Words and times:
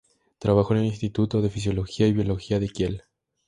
Trabajó 0.39 0.73
en 0.73 0.79
el 0.79 0.87
instituto 0.87 1.43
de 1.43 1.51
Fisiología 1.51 2.07
y 2.07 2.13
Biología 2.13 2.59
de 2.59 2.69
Kiel. 2.69 3.03